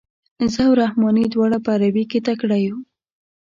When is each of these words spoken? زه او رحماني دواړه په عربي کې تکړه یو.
زه 0.53 0.61
او 0.67 0.73
رحماني 0.81 1.25
دواړه 1.33 1.57
په 1.65 1.69
عربي 1.75 2.03
کې 2.11 2.19
تکړه 2.27 2.57
یو. 2.65 2.77